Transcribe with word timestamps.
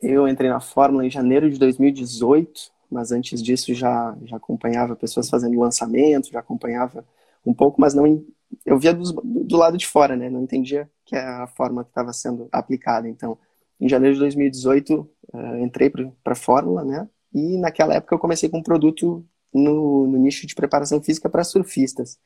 Eu 0.00 0.28
entrei 0.28 0.48
na 0.48 0.60
Fórmula 0.60 1.04
em 1.04 1.10
janeiro 1.10 1.50
de 1.50 1.58
2018, 1.58 2.70
mas 2.90 3.12
antes 3.12 3.42
disso 3.42 3.74
já, 3.74 4.16
já 4.24 4.36
acompanhava 4.36 4.96
pessoas 4.96 5.28
fazendo 5.28 5.58
lançamento, 5.58 6.30
já 6.30 6.40
acompanhava 6.40 7.04
um 7.44 7.52
pouco, 7.52 7.80
mas 7.80 7.94
não 7.94 8.24
eu 8.64 8.78
via 8.78 8.94
do, 8.94 9.12
do 9.22 9.56
lado 9.56 9.76
de 9.76 9.86
fora, 9.86 10.16
né? 10.16 10.30
Não 10.30 10.42
entendia 10.42 10.90
que 11.04 11.16
é 11.16 11.20
a 11.20 11.46
forma 11.46 11.84
que 11.84 11.90
estava 11.90 12.12
sendo 12.12 12.48
aplicada. 12.52 13.08
Então, 13.08 13.38
em 13.80 13.88
janeiro 13.88 14.14
de 14.14 14.20
2018, 14.20 15.08
uh, 15.34 15.56
entrei 15.58 15.90
para 15.90 16.32
a 16.32 16.34
Fórmula, 16.34 16.84
né? 16.84 17.08
E 17.34 17.58
naquela 17.58 17.94
época 17.94 18.14
eu 18.14 18.18
comecei 18.18 18.48
com 18.48 18.58
um 18.58 18.62
produto 18.62 19.24
no, 19.52 20.06
no 20.06 20.18
nicho 20.18 20.46
de 20.46 20.54
preparação 20.54 21.02
física 21.02 21.28
para 21.28 21.44
surfistas. 21.44 22.18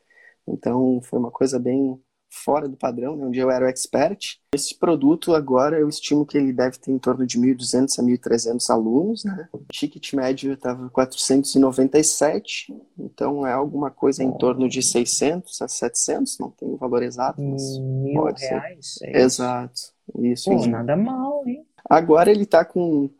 Então, 0.47 1.01
foi 1.03 1.19
uma 1.19 1.31
coisa 1.31 1.59
bem 1.59 2.01
fora 2.33 2.67
do 2.67 2.77
padrão, 2.77 3.15
né, 3.15 3.27
onde 3.27 3.39
eu 3.39 3.51
era 3.51 3.67
o 3.67 3.69
expert. 3.69 4.39
Esse 4.55 4.75
produto 4.79 5.35
agora 5.35 5.79
eu 5.79 5.89
estimo 5.89 6.25
que 6.25 6.39
ele 6.39 6.53
deve 6.53 6.79
ter 6.79 6.91
em 6.91 6.99
torno 6.99 7.27
de 7.27 7.39
1.200 7.39 7.99
a 7.99 8.03
1.300 8.03 8.71
alunos, 8.71 9.25
né? 9.25 9.49
O 9.53 9.61
ticket 9.71 10.15
médio 10.15 10.55
estava 10.55 10.89
497, 10.89 12.75
então 12.99 13.47
é 13.47 13.53
alguma 13.53 13.91
coisa 13.91 14.25
em 14.25 14.33
torno 14.33 14.69
de 14.69 14.83
600 14.83 15.61
a 15.61 15.69
700, 15.69 16.39
não 16.39 16.51
tem 16.51 16.69
o 16.69 16.77
valor 16.77 17.03
exato, 17.03 17.43
mas 17.43 17.79
Mil 17.79 18.23
pode 18.23 18.43
reais? 18.43 18.95
Ser. 18.99 19.15
É 19.15 19.23
Exato, 19.23 19.81
isso. 20.19 20.51
Pô, 20.51 20.67
nada 20.67 20.97
mal, 20.97 21.47
hein? 21.47 21.67
Agora 21.89 22.31
ele 22.31 22.45
está 22.45 22.65
com 22.65 23.11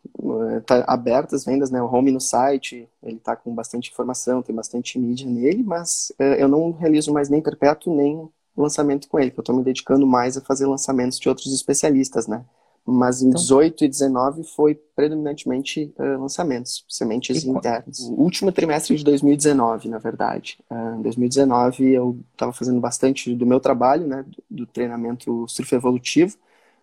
eh, 0.51 0.59
tá 0.61 0.83
aberto 0.87 1.35
as 1.35 1.43
vendas, 1.43 1.69
né? 1.69 1.81
O 1.81 1.91
home 1.91 2.11
no 2.11 2.19
site, 2.19 2.87
ele 3.03 3.17
está 3.17 3.35
com 3.35 3.53
bastante 3.53 3.91
informação, 3.91 4.41
tem 4.41 4.55
bastante 4.55 4.97
mídia 4.97 5.29
nele, 5.29 5.63
mas 5.63 6.11
uh, 6.19 6.23
eu 6.23 6.47
não 6.47 6.71
realizo 6.71 7.13
mais 7.13 7.29
nem 7.29 7.41
perpétuo 7.41 7.95
nem 7.95 8.29
lançamento 8.55 9.07
com 9.07 9.19
ele, 9.19 9.31
que 9.31 9.39
eu 9.39 9.41
estou 9.41 9.55
me 9.55 9.63
dedicando 9.63 10.05
mais 10.05 10.37
a 10.37 10.41
fazer 10.41 10.65
lançamentos 10.65 11.19
de 11.19 11.27
outros 11.27 11.53
especialistas, 11.53 12.27
né? 12.27 12.45
Mas 12.85 13.21
em 13.21 13.29
então, 13.29 13.39
18 13.39 13.85
e 13.85 13.87
19 13.87 14.43
foi 14.43 14.75
predominantemente 14.75 15.93
uh, 15.97 16.19
lançamentos, 16.19 16.85
sementes 16.89 17.45
internas. 17.45 17.99
O 17.99 18.21
último 18.21 18.51
trimestre 18.51 18.95
de 18.97 19.03
2019, 19.05 19.87
na 19.87 19.99
verdade. 19.99 20.59
Uh, 20.69 20.99
em 20.99 21.01
2019 21.01 21.93
eu 21.93 22.19
estava 22.33 22.51
fazendo 22.51 22.81
bastante 22.81 23.33
do 23.33 23.45
meu 23.45 23.61
trabalho, 23.61 24.05
né, 24.05 24.25
do, 24.27 24.43
do, 24.49 24.67
treinamento 24.67 25.45
surf 25.47 25.73
evolutivo, 25.73 26.37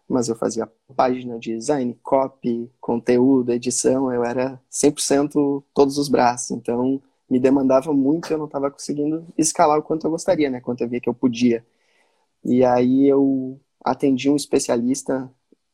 mas 0.08 0.28
eu 0.28 0.34
fazia 0.34 0.68
página 0.96 1.38
de 1.38 1.55
design, 1.55 1.94
copy, 2.02 2.70
conteúdo, 2.80 3.52
edição, 3.52 4.10
eu 4.10 4.24
era 4.24 4.58
100% 4.72 5.62
todos 5.74 5.98
os 5.98 6.08
braços. 6.08 6.50
Então 6.52 7.00
me 7.31 7.39
demandava 7.41 7.92
muito, 7.92 8.33
eu 8.33 8.39
não 8.39 8.47
estava 8.47 8.70
conseguindo 8.70 9.27
escalar 9.39 9.78
o 9.78 9.83
quanto 9.83 10.06
eu 10.06 10.11
gostaria, 10.11 10.50
né? 10.50 10.61
Quanto 10.61 10.83
eu 10.83 10.89
via 10.89 11.00
que 11.00 11.09
eu 11.09 11.14
podia. 11.14 11.64
E 12.45 12.64
aí 12.64 13.06
eu 13.06 13.61
atendi 13.84 14.31
um 14.31 14.36
especialista 14.36 15.31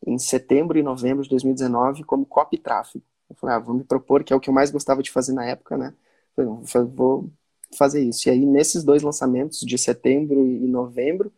em 0.06 0.18
setembro 0.18 0.78
e 0.78 0.82
novembro 0.82 1.22
de 1.24 1.30
2019 1.30 2.04
como 2.04 2.26
copy 2.26 2.58
tráfego. 2.58 3.04
Eu 3.28 3.36
falei, 3.36 3.56
ah, 3.56 3.58
vou 3.58 3.74
me 3.74 3.84
propor, 3.84 4.24
que 4.24 4.32
é 4.32 4.36
o 4.36 4.40
que 4.40 4.48
eu 4.50 4.54
mais 4.54 4.70
gostava 4.70 5.02
de 5.02 5.10
fazer 5.10 5.32
na 5.32 5.44
época, 5.44 5.76
né? 5.76 5.94
Falei, 6.34 6.90
vou 6.94 7.30
fazer 7.76 8.02
isso. 8.04 8.28
E 8.28 8.30
aí, 8.32 8.46
nesses 8.46 8.84
dois 8.84 9.02
lançamentos, 9.02 9.60
de 9.60 9.78
setembro 9.78 10.46
e 10.46 10.66
novembro, 10.68 11.32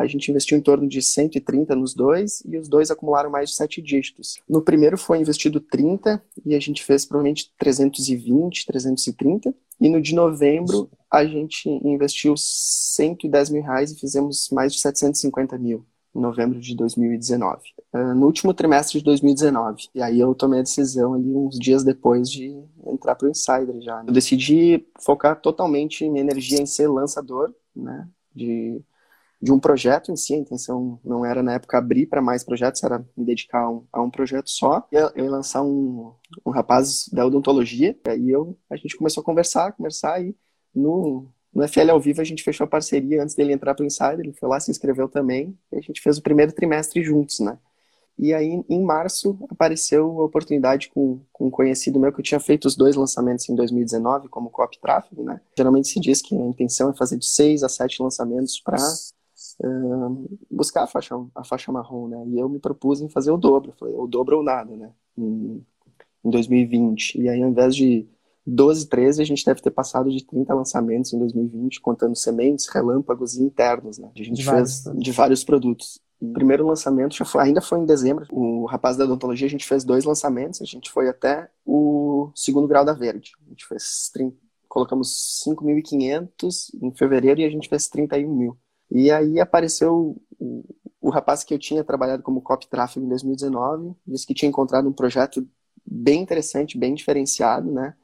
a 0.00 0.06
gente 0.06 0.30
investiu 0.30 0.56
em 0.56 0.62
torno 0.62 0.88
de 0.88 1.02
130 1.02 1.76
nos 1.76 1.94
dois 1.94 2.42
e 2.46 2.56
os 2.56 2.68
dois 2.68 2.90
acumularam 2.90 3.28
mais 3.28 3.50
de 3.50 3.56
sete 3.56 3.82
dígitos. 3.82 4.40
No 4.48 4.62
primeiro 4.62 4.96
foi 4.96 5.18
investido 5.18 5.60
30 5.60 6.22
e 6.46 6.54
a 6.54 6.58
gente 6.58 6.82
fez 6.82 7.04
provavelmente 7.04 7.52
320, 7.58 8.64
330. 8.64 9.54
E 9.78 9.88
no 9.90 10.00
de 10.00 10.14
novembro 10.14 10.90
a 11.10 11.22
gente 11.26 11.68
investiu 11.68 12.34
110 12.34 13.50
mil 13.50 13.62
reais 13.62 13.92
e 13.92 14.00
fizemos 14.00 14.48
mais 14.50 14.72
de 14.72 14.80
750 14.80 15.58
mil 15.58 15.84
em 16.14 16.20
novembro 16.20 16.58
de 16.58 16.74
2019. 16.74 17.60
Uh, 17.92 18.14
no 18.14 18.24
último 18.24 18.54
trimestre 18.54 18.98
de 18.98 19.04
2019. 19.04 19.88
E 19.94 20.00
aí 20.00 20.18
eu 20.18 20.34
tomei 20.34 20.60
a 20.60 20.62
decisão 20.62 21.12
ali 21.12 21.34
uns 21.34 21.58
dias 21.58 21.84
depois 21.84 22.30
de 22.30 22.58
entrar 22.86 23.14
para 23.16 23.28
o 23.28 23.30
Insider 23.30 23.80
já. 23.82 24.02
Eu 24.06 24.12
decidi 24.14 24.86
focar 24.98 25.38
totalmente 25.38 26.08
minha 26.08 26.22
energia 26.22 26.60
em 26.60 26.66
ser 26.66 26.88
lançador, 26.88 27.52
né? 27.76 28.08
De 28.34 28.82
de 29.42 29.50
um 29.50 29.58
projeto 29.58 30.12
em 30.12 30.16
si, 30.16 30.34
a 30.34 30.38
intenção 30.38 31.00
não 31.02 31.24
era 31.24 31.42
na 31.42 31.54
época 31.54 31.78
abrir 31.78 32.06
para 32.06 32.20
mais 32.20 32.44
projetos, 32.44 32.82
era 32.82 32.98
me 33.16 33.24
dedicar 33.24 33.62
a 33.62 33.70
um, 33.70 33.84
a 33.90 34.02
um 34.02 34.10
projeto 34.10 34.50
só. 34.50 34.86
Eu, 34.92 35.10
eu 35.14 35.24
ia 35.24 35.30
lançar 35.30 35.62
um, 35.62 36.12
um 36.44 36.50
rapaz 36.50 37.08
da 37.10 37.24
odontologia, 37.24 37.96
e 38.04 38.10
aí 38.10 38.30
eu, 38.30 38.56
a 38.68 38.76
gente 38.76 38.96
começou 38.96 39.22
a 39.22 39.24
conversar, 39.24 39.72
conversar, 39.72 40.22
e 40.22 40.36
no, 40.74 41.26
no 41.54 41.66
FL 41.66 41.90
ao 41.90 42.00
vivo 42.00 42.20
a 42.20 42.24
gente 42.24 42.42
fechou 42.42 42.64
a 42.64 42.68
parceria 42.68 43.22
antes 43.22 43.34
dele 43.34 43.54
entrar 43.54 43.74
para 43.74 43.82
o 43.82 43.86
Insider, 43.86 44.20
ele 44.20 44.34
foi 44.34 44.48
lá, 44.48 44.60
se 44.60 44.70
inscreveu 44.70 45.08
também, 45.08 45.56
e 45.72 45.78
a 45.78 45.80
gente 45.80 46.02
fez 46.02 46.18
o 46.18 46.22
primeiro 46.22 46.52
trimestre 46.52 47.02
juntos, 47.02 47.40
né? 47.40 47.58
E 48.18 48.34
aí, 48.34 48.62
em 48.68 48.84
março, 48.84 49.38
apareceu 49.48 50.20
a 50.20 50.24
oportunidade 50.26 50.90
com, 50.90 51.22
com 51.32 51.46
um 51.46 51.50
conhecido 51.50 51.98
meu 51.98 52.12
que 52.12 52.20
eu 52.20 52.24
tinha 52.24 52.38
feito 52.38 52.66
os 52.66 52.76
dois 52.76 52.94
lançamentos 52.94 53.48
em 53.48 53.54
2019 53.54 54.28
como 54.28 54.50
copy 54.50 54.78
tráfego, 54.78 55.24
né? 55.24 55.40
Geralmente 55.56 55.88
se 55.88 55.98
diz 55.98 56.20
que 56.20 56.36
a 56.36 56.44
intenção 56.44 56.90
é 56.90 56.94
fazer 56.94 57.16
de 57.16 57.24
seis 57.24 57.62
a 57.62 57.68
sete 57.70 58.02
lançamentos 58.02 58.60
para 58.60 58.76
buscar 60.50 60.84
a 60.84 60.86
faixa, 60.86 61.14
a 61.34 61.44
faixa 61.44 61.70
marrom, 61.70 62.08
né? 62.08 62.24
E 62.28 62.38
eu 62.38 62.48
me 62.48 62.58
propus 62.58 63.00
em 63.00 63.08
fazer 63.08 63.30
o 63.30 63.36
dobro. 63.36 63.72
Falei, 63.78 63.94
o 63.94 64.06
dobro 64.06 64.38
ou 64.38 64.42
nada, 64.42 64.74
né? 64.76 64.90
Em, 65.16 65.64
em 66.24 66.30
2020. 66.30 67.20
E 67.20 67.28
aí, 67.28 67.42
ao 67.42 67.50
invés 67.50 67.74
de 67.74 68.08
12, 68.46 68.88
13, 68.88 69.22
a 69.22 69.24
gente 69.24 69.44
deve 69.44 69.60
ter 69.60 69.70
passado 69.70 70.10
de 70.10 70.24
30 70.24 70.54
lançamentos 70.54 71.12
em 71.12 71.18
2020, 71.18 71.80
contando 71.80 72.16
sementes, 72.16 72.68
relâmpagos 72.68 73.36
e 73.36 73.42
internos, 73.42 73.98
né? 73.98 74.10
A 74.14 74.18
gente 74.18 74.32
de 74.36 74.44
fez 74.44 74.84
vários. 74.84 75.02
de 75.02 75.12
vários 75.12 75.44
produtos. 75.44 76.00
O 76.20 76.32
primeiro 76.34 76.66
lançamento 76.66 77.14
já 77.14 77.24
foi, 77.24 77.42
ainda 77.42 77.62
foi 77.62 77.78
em 77.78 77.86
dezembro. 77.86 78.26
O 78.30 78.66
rapaz 78.66 78.96
da 78.96 79.04
odontologia, 79.04 79.46
a 79.46 79.50
gente 79.50 79.66
fez 79.66 79.84
dois 79.84 80.04
lançamentos. 80.04 80.60
A 80.60 80.66
gente 80.66 80.90
foi 80.90 81.08
até 81.08 81.48
o 81.64 82.30
segundo 82.34 82.68
grau 82.68 82.84
da 82.84 82.92
verde. 82.92 83.32
A 83.46 83.48
gente 83.48 83.66
fez, 83.66 84.12
colocamos 84.68 85.42
5.500 85.46 86.74
em 86.82 86.92
fevereiro 86.92 87.40
e 87.40 87.44
a 87.44 87.50
gente 87.50 87.68
fez 87.68 87.88
31 87.88 88.34
mil. 88.34 88.58
E 88.90 89.10
aí 89.10 89.40
apareceu 89.40 90.20
o, 90.38 90.64
o 91.00 91.10
rapaz 91.10 91.44
que 91.44 91.54
eu 91.54 91.58
tinha 91.58 91.84
trabalhado 91.84 92.22
como 92.22 92.42
copy 92.42 92.68
tráfego 92.68 93.04
em 93.06 93.08
2019, 93.08 93.94
disse 94.06 94.26
que 94.26 94.34
tinha 94.34 94.48
encontrado 94.48 94.88
um 94.88 94.92
projeto 94.92 95.46
bem 95.86 96.22
interessante, 96.22 96.78
bem 96.78 96.94
diferenciado, 96.94 97.70
né? 97.72 97.94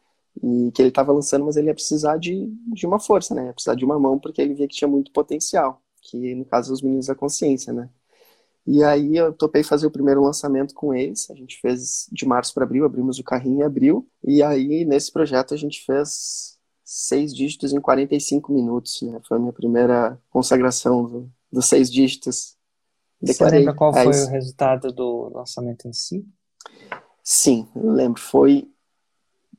E 0.43 0.71
que 0.73 0.83
ele 0.83 0.91
estava 0.91 1.13
lançando, 1.13 1.45
mas 1.45 1.57
ele 1.57 1.69
ia 1.69 1.75
precisar 1.75 2.19
de, 2.19 2.47
de 2.73 2.87
uma 2.87 3.01
força, 3.01 3.35
né? 3.35 3.47
Ia 3.47 3.53
precisar 3.53 3.75
de 3.75 3.85
uma 3.85 3.99
mão, 3.99 4.19
porque 4.19 4.41
ele 4.41 4.55
via 4.55 4.69
que 4.69 4.77
tinha 4.77 4.89
muito 4.89 5.13
potencial, 5.13 5.83
que 6.03 6.35
no 6.35 6.45
caso 6.45 6.73
os 6.73 6.83
meninos 6.83 7.07
da 7.07 7.15
consciência, 7.15 7.73
né? 7.73 7.91
E 8.67 8.83
aí 8.83 9.17
eu 9.17 9.33
topei 9.33 9.63
fazer 9.63 9.87
o 9.87 9.91
primeiro 9.91 10.23
lançamento 10.23 10.75
com 10.75 10.93
eles. 10.93 11.31
A 11.31 11.35
gente 11.35 11.61
fez 11.61 12.09
de 12.11 12.27
março 12.27 12.53
para 12.53 12.65
abril, 12.65 12.85
abrimos 12.85 13.19
o 13.19 13.25
carrinho 13.25 13.61
em 13.61 13.63
abril. 13.63 14.09
E 14.25 14.43
aí 14.43 14.85
nesse 14.85 15.13
projeto 15.13 15.55
a 15.55 15.57
gente 15.57 15.85
fez 15.85 16.56
seis 16.87 17.35
dígitos 17.35 17.73
em 17.73 17.81
45 17.81 18.53
minutos. 18.53 19.03
Né? 19.03 19.21
Foi 19.27 19.37
a 19.37 19.41
minha 19.41 19.53
primeira 19.53 20.19
consagração 20.31 21.05
do, 21.05 21.31
dos 21.53 21.67
seis 21.67 21.91
dígitos. 21.91 22.57
Declarei, 23.21 23.59
Você 23.59 23.59
lembra 23.59 23.75
qual 23.75 23.93
foi 23.93 24.07
o 24.07 24.29
resultado 24.29 24.93
do 24.93 25.33
lançamento 25.35 25.89
em 25.89 25.93
si? 25.93 26.25
Sim, 27.25 27.67
eu 27.75 27.91
lembro. 27.91 28.23
Foi 28.23 28.71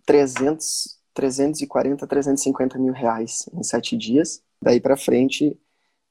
300, 0.06 0.98
340, 1.14 2.08
350 2.08 2.80
mil 2.80 2.94
reais 2.94 3.50
em 3.54 3.62
sete 3.62 3.98
dias. 3.98 4.42
Daí 4.62 4.80
para 4.80 4.96
frente, 4.96 5.60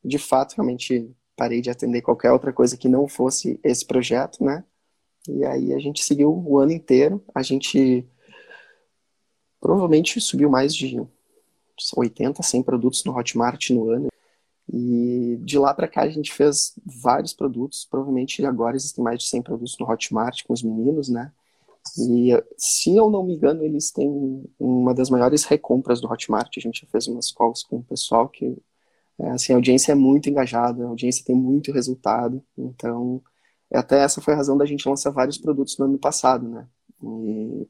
de 0.04 0.18
fato, 0.18 0.54
realmente 0.54 1.10
parei 1.34 1.62
de 1.62 1.70
atender 1.70 2.02
qualquer 2.02 2.30
outra 2.30 2.52
coisa 2.52 2.76
que 2.76 2.88
não 2.88 3.08
fosse 3.08 3.58
esse 3.64 3.86
projeto, 3.86 4.44
né? 4.44 4.64
E 5.28 5.44
aí 5.46 5.72
a 5.72 5.78
gente 5.78 6.04
seguiu 6.04 6.30
o 6.30 6.58
ano 6.58 6.72
inteiro. 6.72 7.24
A 7.34 7.42
gente 7.42 8.06
provavelmente 9.66 10.20
subiu 10.20 10.48
mais 10.48 10.72
de 10.72 11.04
80, 11.96 12.40
100 12.40 12.62
produtos 12.62 13.04
no 13.04 13.18
Hotmart 13.18 13.70
no 13.70 13.90
ano. 13.90 14.08
E 14.72 15.38
de 15.40 15.58
lá 15.58 15.74
para 15.74 15.88
cá 15.88 16.02
a 16.02 16.08
gente 16.08 16.32
fez 16.32 16.78
vários 16.84 17.32
produtos, 17.32 17.84
provavelmente 17.84 18.44
agora 18.46 18.76
existem 18.76 19.02
mais 19.02 19.18
de 19.18 19.28
100 19.28 19.42
produtos 19.42 19.76
no 19.78 19.90
Hotmart 19.90 20.44
com 20.44 20.52
os 20.52 20.62
meninos, 20.62 21.08
né? 21.08 21.32
E 21.98 22.30
se 22.56 22.94
eu 22.94 23.10
não 23.10 23.24
me 23.24 23.34
engano, 23.34 23.64
eles 23.64 23.90
têm 23.90 24.44
uma 24.58 24.94
das 24.94 25.10
maiores 25.10 25.44
recompras 25.44 26.00
do 26.00 26.08
Hotmart. 26.08 26.56
A 26.56 26.60
gente 26.60 26.82
já 26.82 26.86
fez 26.86 27.08
umas 27.08 27.32
calls 27.32 27.64
com 27.64 27.78
o 27.78 27.82
pessoal 27.82 28.28
que 28.28 28.56
é, 29.18 29.30
assim, 29.30 29.52
a 29.52 29.56
audiência 29.56 29.92
é 29.92 29.94
muito 29.96 30.30
engajada, 30.30 30.84
a 30.84 30.88
audiência 30.88 31.24
tem 31.24 31.34
muito 31.34 31.72
resultado. 31.72 32.40
Então, 32.56 33.20
até 33.72 33.98
essa 34.00 34.20
foi 34.20 34.34
a 34.34 34.36
razão 34.36 34.56
da 34.56 34.66
gente 34.66 34.88
lançar 34.88 35.10
vários 35.10 35.38
produtos 35.38 35.76
no 35.78 35.86
ano 35.86 35.98
passado, 35.98 36.48
né? 36.48 36.68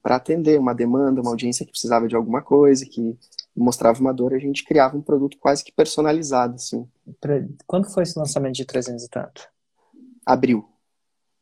Para 0.02 0.16
atender 0.16 0.58
uma 0.58 0.74
demanda, 0.74 1.20
uma 1.20 1.30
audiência 1.30 1.64
que 1.64 1.72
precisava 1.72 2.06
de 2.06 2.14
alguma 2.14 2.42
coisa, 2.42 2.86
que 2.86 3.18
mostrava 3.54 4.00
uma 4.00 4.12
dor, 4.12 4.34
a 4.34 4.38
gente 4.38 4.64
criava 4.64 4.96
um 4.96 5.02
produto 5.02 5.36
quase 5.38 5.64
que 5.64 5.72
personalizado, 5.72 6.54
assim. 6.54 6.88
Quando 7.66 7.90
foi 7.92 8.04
esse 8.04 8.18
lançamento 8.18 8.54
de 8.54 8.64
300 8.64 9.04
e 9.04 9.08
tanto? 9.08 9.48
Abril. 10.24 10.68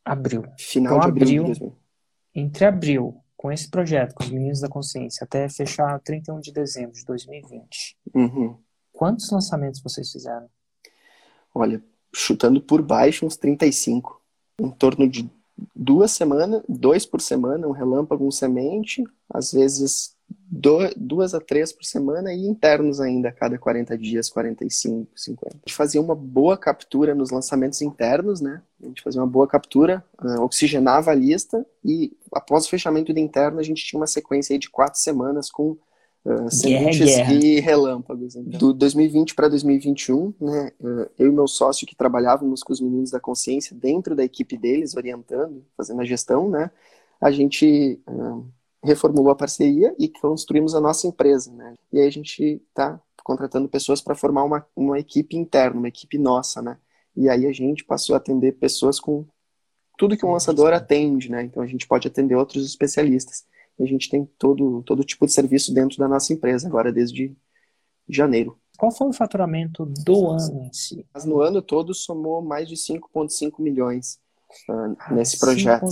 Abril. 0.04 0.44
Final 0.58 0.98
então, 0.98 1.12
de 1.12 1.22
abril. 1.22 1.44
abril 1.44 1.76
entre 2.34 2.64
abril, 2.64 3.16
com 3.36 3.52
esse 3.52 3.70
projeto, 3.70 4.14
com 4.14 4.24
os 4.24 4.30
Meninos 4.30 4.60
da 4.60 4.68
Consciência, 4.68 5.24
até 5.24 5.48
fechar 5.48 6.00
31 6.00 6.40
de 6.40 6.52
dezembro 6.52 6.92
de 6.92 7.04
2020, 7.04 7.96
uhum. 8.14 8.58
quantos 8.92 9.30
lançamentos 9.30 9.80
vocês 9.80 10.10
fizeram? 10.10 10.48
Olha, 11.54 11.82
chutando 12.12 12.60
por 12.60 12.82
baixo, 12.82 13.24
uns 13.24 13.36
35. 13.36 14.20
Em 14.58 14.70
torno 14.70 15.08
de 15.08 15.30
duas 15.74 16.12
semanas, 16.12 16.62
dois 16.68 17.06
por 17.06 17.20
semana, 17.20 17.66
um 17.66 17.72
relâmpago, 17.72 18.26
um 18.26 18.30
semente, 18.30 19.04
às 19.28 19.52
vezes 19.52 20.14
do, 20.28 20.78
duas 20.96 21.34
a 21.34 21.40
três 21.40 21.72
por 21.72 21.84
semana 21.84 22.32
e 22.32 22.46
internos 22.46 23.00
ainda, 23.00 23.28
a 23.28 23.32
cada 23.32 23.58
40 23.58 23.96
dias, 23.98 24.30
45, 24.30 25.10
50. 25.14 25.56
A 25.56 25.58
gente 25.58 25.74
fazia 25.74 26.00
uma 26.00 26.14
boa 26.14 26.56
captura 26.56 27.14
nos 27.14 27.30
lançamentos 27.30 27.82
internos, 27.82 28.40
né? 28.40 28.62
A 28.82 28.86
gente 28.86 29.02
fazia 29.02 29.20
uma 29.20 29.26
boa 29.26 29.46
captura, 29.46 30.04
uh, 30.22 30.42
oxigenava 30.42 31.10
a 31.10 31.14
lista 31.14 31.64
e 31.84 32.16
após 32.32 32.66
o 32.66 32.70
fechamento 32.70 33.12
do 33.12 33.18
interno 33.18 33.58
a 33.58 33.62
gente 33.62 33.84
tinha 33.84 33.98
uma 33.98 34.06
sequência 34.06 34.58
de 34.58 34.70
quatro 34.70 35.00
semanas 35.00 35.50
com 35.50 35.76
uh, 36.24 36.50
sementes 36.50 36.98
guerra. 36.98 37.32
e 37.32 37.60
relâmpagos. 37.60 38.34
Então. 38.34 38.58
Do 38.58 38.72
2020 38.72 39.34
para 39.34 39.48
2021, 39.48 40.34
né, 40.40 40.72
uh, 40.80 41.10
eu 41.18 41.28
e 41.28 41.30
meu 41.30 41.46
sócio 41.46 41.86
que 41.86 41.94
trabalhávamos 41.94 42.62
com 42.62 42.72
os 42.72 42.80
meninos 42.80 43.10
da 43.10 43.20
consciência 43.20 43.76
dentro 43.76 44.16
da 44.16 44.24
equipe 44.24 44.56
deles, 44.56 44.96
orientando, 44.96 45.64
fazendo 45.76 46.00
a 46.00 46.04
gestão, 46.04 46.48
né, 46.48 46.70
a 47.20 47.30
gente 47.30 48.00
uh, 48.08 48.44
reformulou 48.82 49.30
a 49.30 49.36
parceria 49.36 49.94
e 49.98 50.08
construímos 50.08 50.74
a 50.74 50.80
nossa 50.80 51.06
empresa. 51.06 51.52
Né, 51.52 51.74
e 51.92 52.00
aí 52.00 52.06
a 52.06 52.12
gente 52.12 52.62
está 52.68 53.00
contratando 53.22 53.68
pessoas 53.68 54.00
para 54.00 54.14
formar 54.14 54.44
uma, 54.44 54.66
uma 54.76 54.98
equipe 54.98 55.36
interna, 55.36 55.78
uma 55.78 55.88
equipe 55.88 56.18
nossa, 56.18 56.60
né, 56.60 56.78
e 57.16 57.28
aí 57.28 57.46
a 57.46 57.52
gente 57.52 57.84
passou 57.84 58.14
a 58.14 58.18
atender 58.18 58.52
pessoas 58.52 58.98
com 58.98 59.24
tudo 59.96 60.16
que 60.16 60.26
um 60.26 60.32
lançador 60.32 60.72
atende, 60.72 61.30
né, 61.30 61.44
então 61.44 61.62
a 61.62 61.66
gente 61.66 61.86
pode 61.86 62.08
atender 62.08 62.34
outros 62.34 62.66
especialistas 62.66 63.44
a 63.80 63.86
gente 63.86 64.08
tem 64.08 64.24
todo, 64.38 64.82
todo 64.82 65.04
tipo 65.04 65.26
de 65.26 65.32
serviço 65.32 65.72
dentro 65.74 65.98
da 65.98 66.08
nossa 66.08 66.32
empresa, 66.32 66.66
agora 66.68 66.92
desde 66.92 67.34
janeiro. 68.08 68.58
Qual 68.78 68.90
foi 68.90 69.08
o 69.08 69.12
faturamento 69.12 69.86
do 70.04 70.30
ano 70.30 70.64
em 70.64 70.72
si? 70.72 71.06
Mas 71.12 71.24
no 71.24 71.40
ano 71.40 71.62
todo 71.62 71.94
somou 71.94 72.42
mais 72.42 72.68
de 72.68 72.74
5,5 72.74 73.60
milhões 73.60 74.18
uh, 74.68 75.14
nesse 75.14 75.38
projeto. 75.38 75.86